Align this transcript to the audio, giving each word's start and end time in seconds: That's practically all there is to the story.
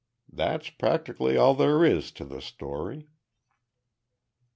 That's 0.33 0.71
practically 0.71 1.37
all 1.37 1.53
there 1.53 1.85
is 1.85 2.11
to 2.13 2.25
the 2.25 2.41
story. 2.41 3.05